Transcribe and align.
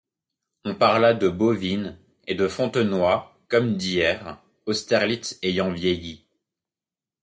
On 0.65 0.73
parla 0.73 1.13
de 1.13 1.29
Bouvines 1.29 1.99
et 2.25 2.33
de 2.33 2.47
Fontenoy 2.47 3.21
comme 3.49 3.77
d'hier, 3.77 4.41
Austerlitz 4.65 5.37
ayant 5.43 5.71
vieilli. 5.71 6.25